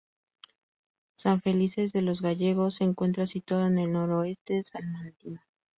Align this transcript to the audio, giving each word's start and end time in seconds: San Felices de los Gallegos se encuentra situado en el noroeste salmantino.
San 1.13 1.43
Felices 1.43 1.93
de 1.93 2.01
los 2.01 2.21
Gallegos 2.23 2.73
se 2.77 2.83
encuentra 2.85 3.27
situado 3.27 3.67
en 3.67 3.77
el 3.77 3.91
noroeste 3.91 4.63
salmantino. 4.63 5.39